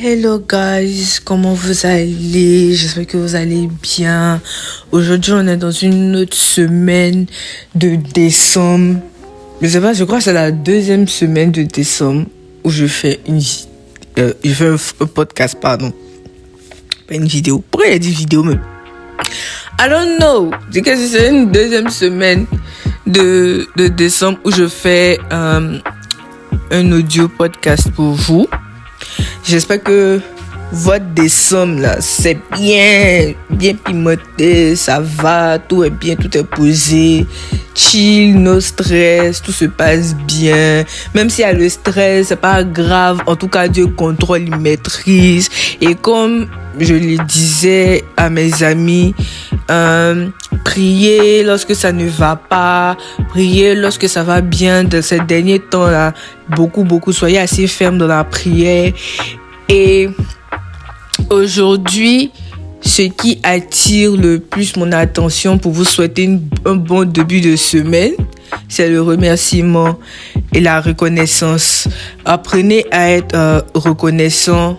[0.00, 2.74] Hello guys, comment vous allez?
[2.74, 4.42] J'espère que vous allez bien.
[4.92, 7.26] Aujourd'hui, on est dans une autre semaine
[7.74, 9.00] de décembre.
[9.62, 12.26] Je sais pas, je crois que c'est la deuxième semaine de décembre
[12.62, 13.40] où je fais une
[14.18, 15.92] euh, je fais un, podcast, pardon.
[17.06, 17.64] Pas une vidéo.
[17.70, 18.60] Pourquoi il y a dit vidéo même
[19.80, 20.50] I don't know.
[20.72, 22.46] C'est c'est une deuxième semaine
[23.06, 25.78] de, de décembre où je fais euh,
[26.70, 28.46] un audio podcast pour vous.
[29.44, 30.20] J'espère que
[30.70, 37.26] votre décembre là, c'est bien, bien pimenté, ça va, tout est bien, tout est posé,
[37.74, 40.84] chill, no stress, tout se passe bien.
[41.14, 43.22] Même s'il y a le stress, c'est pas grave.
[43.26, 45.48] En tout cas, Dieu contrôle, il maîtrise.
[45.80, 46.48] Et comme
[46.78, 49.14] je le disais à mes amis,
[49.70, 50.28] euh,
[50.78, 52.96] priez lorsque ça ne va pas,
[53.30, 54.84] priez lorsque ça va bien.
[54.84, 56.14] Dans ces derniers temps-là,
[56.54, 58.92] beaucoup, beaucoup, soyez assez ferme dans la prière.
[59.68, 60.08] Et
[61.30, 62.30] aujourd'hui,
[62.80, 68.12] ce qui attire le plus mon attention pour vous souhaiter un bon début de semaine,
[68.68, 69.98] c'est le remerciement
[70.54, 71.88] et la reconnaissance.
[72.24, 74.78] Apprenez à être euh, reconnaissant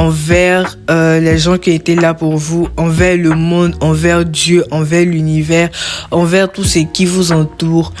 [0.00, 5.04] envers euh, les gens qui étaient là pour vous, envers le monde, envers Dieu, envers
[5.04, 5.68] l'univers,
[6.10, 7.92] envers tout ce qui vous entoure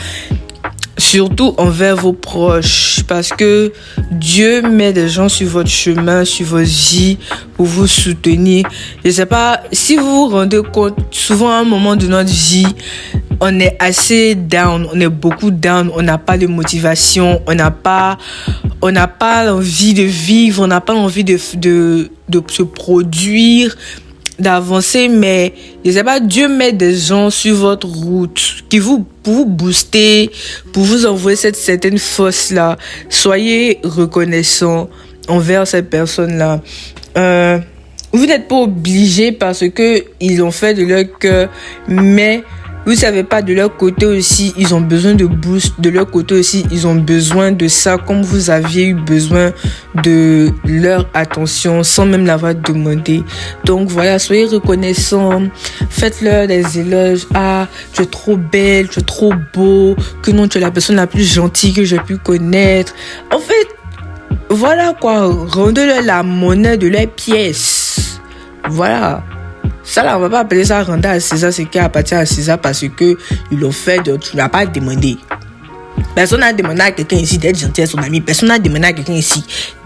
[1.00, 3.72] surtout envers vos proches, parce que
[4.12, 7.18] Dieu met des gens sur votre chemin, sur vos vies,
[7.54, 8.66] pour vous soutenir.
[9.04, 12.66] Je sais pas, si vous vous rendez compte, souvent à un moment de notre vie,
[13.40, 17.70] on est assez down, on est beaucoup down, on n'a pas de motivation, on n'a
[17.70, 18.18] pas,
[18.82, 23.76] on n'a pas envie de vivre, on n'a pas envie de, de, de se produire,
[24.40, 25.52] d'avancer, mais
[25.84, 30.30] je sais pas, Dieu met des gens sur votre route qui vous, pour vous booster,
[30.72, 32.76] pour vous envoyer cette certaine force-là.
[33.08, 34.88] Soyez reconnaissant
[35.28, 36.60] envers cette personne-là.
[37.16, 37.58] Euh,
[38.12, 41.48] vous n'êtes pas obligé parce que ils ont fait de leur cœur,
[41.86, 42.42] mais
[42.86, 45.80] vous savez pas, de leur côté aussi, ils ont besoin de boost.
[45.80, 49.52] De leur côté aussi, ils ont besoin de ça, comme vous aviez eu besoin
[50.02, 53.22] de leur attention sans même l'avoir demandé.
[53.64, 55.42] Donc voilà, soyez reconnaissants.
[55.90, 57.26] Faites-leur des éloges.
[57.34, 59.94] Ah, tu es trop belle, tu es trop beau.
[60.22, 62.94] Que non, tu es la personne la plus gentille que j'ai pu connaître.
[63.30, 63.68] En fait,
[64.48, 65.26] voilà quoi.
[65.26, 68.20] Rendez-leur la monnaie de leurs pièces.
[68.68, 69.22] Voilà.
[69.82, 72.58] Ça, là, on va pas appeler ça rendre à César ce qui appartient à César
[72.58, 73.16] parce que
[73.50, 75.16] ils l'ont fait, donc tu l'as pas demandé.
[76.14, 78.20] Personne n'a demandé à quelqu'un ici d'être gentil à son ami.
[78.20, 79.44] Personne n'a demandé à quelqu'un ici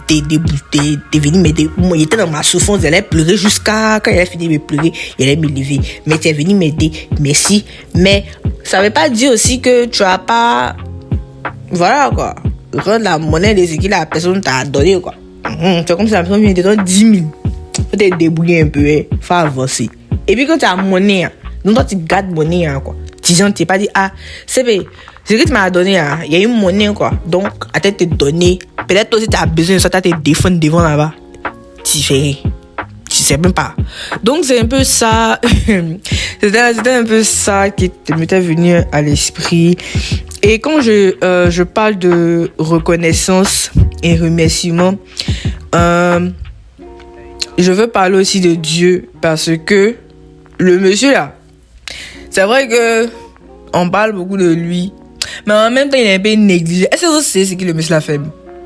[0.09, 1.71] de venir m'aider.
[1.78, 5.28] Moi, j'étais dans ma souffrance, j'allais pleurer jusqu'à quand elle a fini de pleurer, elle
[5.28, 5.81] allait me lever.
[6.06, 7.65] Mais tu es venu m'aider, merci.
[7.94, 8.25] Mais
[8.65, 10.77] ça veut pas dire aussi que tu as pas.
[11.71, 12.34] Voilà quoi.
[12.77, 15.15] Rendre la monnaie de ce que la personne t'a donné quoi.
[15.87, 17.25] C'est comme si la personne vient de donner 10 000
[17.94, 18.84] faut te débrouiller un peu,
[19.31, 19.88] avancer.
[20.27, 21.28] Et puis quand tu as monnaie,
[21.65, 22.94] donc toi tu gardes monnaie, hein, quoi.
[23.22, 24.10] Tu n'es pas dit, ah,
[24.47, 24.81] c'est vrai,
[25.25, 27.12] ce que tu m'as donné, hein, il y a une monnaie, quoi.
[27.27, 30.83] Donc, à te donner, peut-être aussi tu as besoin de ça, tu te défendre devant
[30.83, 31.15] là-bas.
[31.84, 32.37] Tu fais
[33.15, 33.77] tu sais même pas.
[34.25, 35.41] Donc c'est un peu ça,
[36.41, 39.77] c'était un peu ça qui m'était venu à l'esprit.
[40.43, 43.71] Et quand je, euh, je parle de reconnaissance
[44.03, 44.94] et remerciement,
[45.75, 46.28] euh,
[47.59, 49.94] je veux parler aussi de Dieu parce que
[50.59, 51.37] le monsieur là,
[52.31, 53.09] c'est vrai que
[53.72, 54.92] on parle beaucoup de lui,
[55.47, 56.88] mais en même temps il est un peu négligé.
[56.91, 58.20] Est-ce que vous savez ce que le monsieur a fait?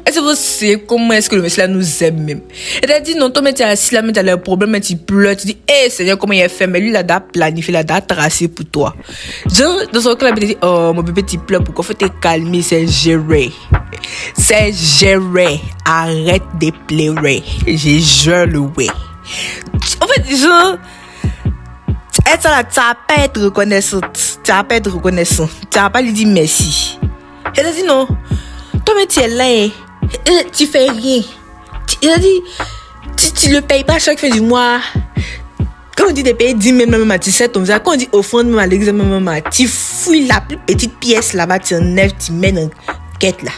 [0.07, 2.41] Est-ce que vous savez comment est-ce que le monsieur là nous aime même?
[2.83, 4.71] Et t'as dit non, toi mais tu es assis là, mais tu as le problème,
[4.71, 7.21] mais tu pleures, tu dis, hé Seigneur, comment il a fait Mais lui il a
[7.21, 8.95] planifié, il a tracé pour toi.
[9.55, 12.63] Genre, dans son cas, il dit, oh mon bébé, tu pleures, pourquoi faut te calmer,
[12.63, 13.51] c'est géré.
[14.37, 15.61] C'est géré.
[15.85, 17.43] Arrête de pleurer.
[17.67, 18.89] J'ai joué.
[20.01, 20.79] En fait, là,
[22.65, 24.01] tu vas pas être reconnaissant.
[24.43, 25.49] Tu vas pas être reconnaissant.
[25.71, 26.99] Tu vas pas lui dire merci.
[27.57, 28.07] Elle a dit non.
[28.85, 29.45] Toi, mais tu es là.
[29.45, 29.71] Hein.
[30.53, 31.23] Tu fais rien.
[32.03, 32.43] Il a dit,
[33.17, 34.81] tu, tu le payes pas chaque fin du mois.
[35.97, 38.47] Quand on dit de payer 10 000 même à 17 ton Quand on dit offrande
[38.47, 42.71] même à même tu fouilles la plus petite pièce là-bas, tu enlèves, tu mets dans
[43.19, 43.51] quête là.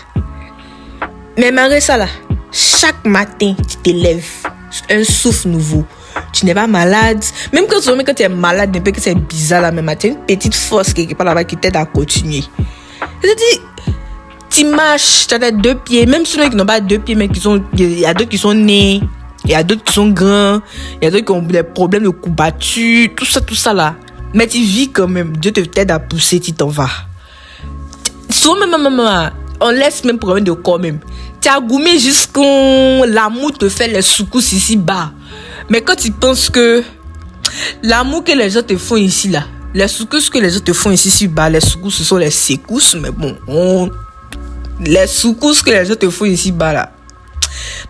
[1.37, 2.07] Mais malgré ça là,
[2.53, 4.47] chaque matin, tu te lèves,
[4.91, 5.85] un souffle nouveau.
[6.33, 7.25] Tu n'es pas malade.
[7.53, 10.11] Même quand, quand tu es malade, un peu que c'est bizarre là, même tu as
[10.11, 12.45] une petite force quelque part là-bas qui t'aide à continuer.
[13.23, 13.63] cest
[14.51, 17.29] tu marches, tu as deux pieds, même ceux qui n'ont pas deux pieds, mais
[17.75, 19.01] il y a d'autres qui sont nés,
[19.45, 20.61] il y a d'autres qui sont grands,
[21.01, 23.95] il y a d'autres qui ont des problèmes de courbature, tout ça, tout ça là.
[24.35, 25.37] Mais tu vis quand même.
[25.37, 26.91] Dieu te t'aide à pousser, tu t'en vas.
[28.29, 29.31] Souvent, même, même,
[29.61, 30.99] on laisse même problème de corps même.
[31.41, 32.41] Tu as goumé jusqu'à
[33.07, 35.13] l'amour te fait les secousses ici bas.
[35.69, 36.83] Mais quand tu penses que
[37.83, 40.91] l'amour que les gens te font ici là, les secousses que les gens te font
[40.91, 43.91] ici bas, les secousses ce sont les secousses, mais bon, on...
[44.85, 46.93] les secousses que les gens te font ici bas là.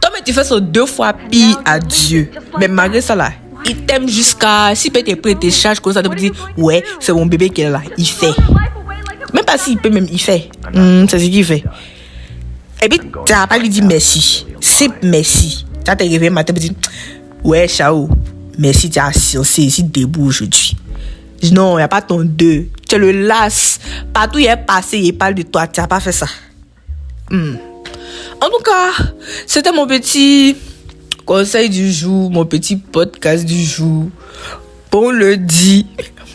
[0.00, 2.30] Toi, mais tu fais ça deux fois pire à Dieu.
[2.58, 3.30] Mais malgré ça là,
[3.64, 4.74] il t'aime jusqu'à.
[4.74, 7.62] Si peut te prêter tes charges comme ça, te dire, ouais, c'est mon bébé qui
[7.62, 7.82] est là.
[7.96, 8.32] Il fait.
[9.32, 10.48] Même pas s'il peut, même, il fait.
[10.74, 11.64] Hmm, c'est ce qu'il fait.
[12.82, 14.46] Et puis, tu n'as pas lui dit merci.
[14.60, 15.66] C'est merci.
[15.84, 16.76] Tu as te réveillé matin et dit,
[17.44, 18.08] ouais, ciao.
[18.58, 20.76] Merci, tu as assuré ici debout aujourd'hui.
[21.52, 22.66] Non, il n'y a pas ton deux.
[22.88, 23.80] Tu le las.
[24.12, 25.66] Partout il est passé, il parle de toi.
[25.66, 26.26] Tu n'as pas fait ça.
[27.30, 27.54] Hmm.
[28.42, 29.12] En tout cas,
[29.46, 30.56] c'était mon petit
[31.24, 34.08] conseil du jour, mon petit podcast du jour.
[34.90, 35.86] Bon lundi,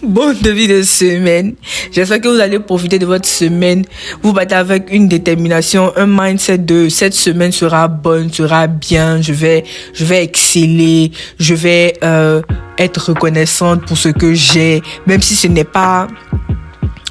[0.05, 1.55] bon début de semaine.
[1.91, 3.83] J'espère que vous allez profiter de votre semaine.
[4.21, 9.21] Vous battez avec une détermination, un mindset de cette semaine sera bonne, sera bien.
[9.21, 9.63] Je vais,
[9.93, 11.11] je vais exceller.
[11.39, 12.41] Je vais euh,
[12.77, 16.07] être reconnaissante pour ce que j'ai, même si ce n'est pas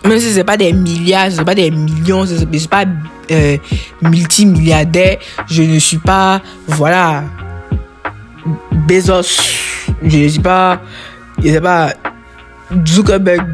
[0.05, 2.85] même si c'est pas des milliards, c'est pas des millions, c'est pas
[3.31, 3.57] euh,
[4.03, 5.17] multimilliardaire,
[5.49, 7.25] je ne suis pas, voilà,
[8.87, 9.41] Bezos,
[10.03, 10.83] je ne suis pas,
[11.43, 11.95] je sais pas,
[12.87, 13.47] Zuckerberg.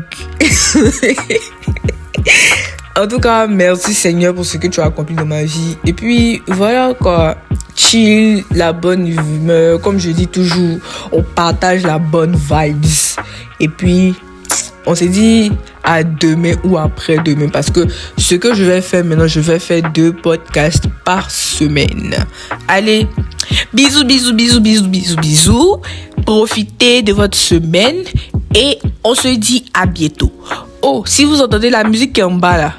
[2.96, 5.76] en tout cas, merci Seigneur pour ce que tu as accompli dans ma vie.
[5.84, 7.36] Et puis, voilà quoi.
[7.74, 9.80] Chill, la bonne humeur.
[9.80, 10.78] Comme je dis toujours,
[11.12, 12.84] on partage la bonne vibes.
[13.58, 14.14] Et puis,
[14.86, 15.52] on s'est dit
[15.82, 17.86] à demain ou après-demain parce que
[18.16, 22.14] ce que je vais faire maintenant, je vais faire deux podcasts par semaine.
[22.68, 23.06] Allez,
[23.72, 25.82] bisous, bisous, bisous, bisous, bisous, bisous.
[26.24, 28.04] Profitez de votre semaine
[28.54, 30.32] et on se dit à bientôt.
[30.82, 32.74] Oh, si vous entendez la musique qui est en bas là,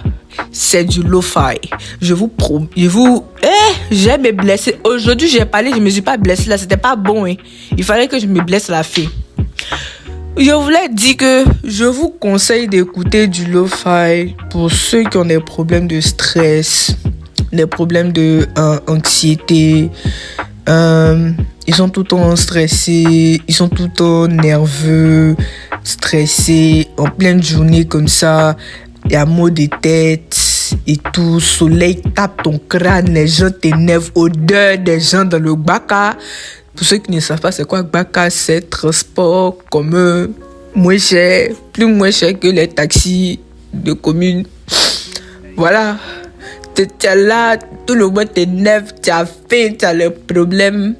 [0.51, 1.59] c'est du lo-fi.
[2.01, 4.79] Je vous promets, je vous, eh, j'ai me blessé.
[4.83, 7.35] Aujourd'hui, j'ai parlé, je me suis pas blessé là, c'était pas bon, hein.
[7.77, 9.06] Il fallait que je me blesse la fin.
[10.38, 15.39] Je voulais dire que je vous conseille d'écouter du lo-fi pour ceux qui ont des
[15.39, 16.95] problèmes de stress,
[17.51, 18.79] des problèmes de euh.
[20.69, 21.31] Euh,
[21.67, 25.35] ils sont tout le temps stressés, ils sont tout le temps nerveux,
[25.83, 28.55] stressés, en pleine journée comme ça.
[29.05, 30.37] Il y a maux de tête
[30.87, 31.39] et tout.
[31.39, 36.17] Soleil tape ton crâne, les gens t'énervent, odeur des gens dans le baka.
[36.75, 40.27] Pour ceux qui ne savent pas c'est quoi Baka, c'est transport commun
[40.73, 43.39] moins cher, plus moins cher que les taxis
[43.73, 44.45] de commune.
[45.57, 45.97] Voilà.
[46.73, 50.95] Tu es là, tout le monde t'énerve, tu as faim, tu as le problème.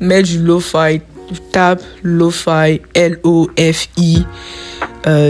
[0.00, 4.26] Mets du lo-fi, tu tapes lo-fi, L-O-F-I.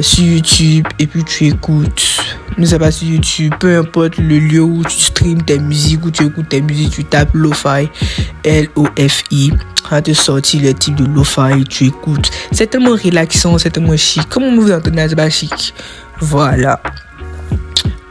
[0.02, 2.20] Sur YouTube et puis tu écoutes.
[2.58, 6.12] Ne sais pas sur YouTube, peu importe le lieu où tu streams tes musiques, où
[6.12, 7.88] tu écoutes tes musiques, tu tapes Lo-Fi,
[8.44, 9.52] L-O-F-I.
[9.90, 12.30] À te sortir le type de Lo-Fi, tu écoutes.
[12.52, 14.22] C'est tellement relaxant, c'est tellement chic.
[14.28, 15.74] Comment vous entendez, c'est pas chic.
[16.20, 16.80] Voilà.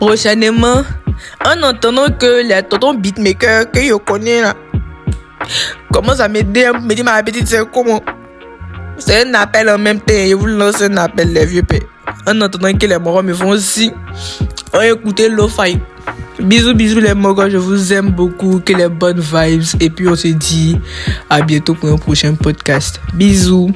[0.02, 0.84] Prochainement,
[1.46, 4.54] en entendant que les tontons beatmakers que je connais là,
[5.92, 8.02] commence à m'aider, me dit ma petite, c'est comment?
[8.98, 10.14] C'est un appel en même temps.
[10.14, 11.82] Je vous lance un appel, les vieux pères.
[12.28, 13.92] En entendant que les morons me font aussi.
[14.74, 15.80] On écouter Lo-Fi.
[16.40, 17.50] Bisous, bisous les morons.
[17.50, 18.60] Je vous aime beaucoup.
[18.60, 19.64] Que les bonnes vibes.
[19.80, 20.80] Et puis on se dit
[21.30, 23.02] à bientôt pour un prochain podcast.
[23.14, 23.72] Bisous.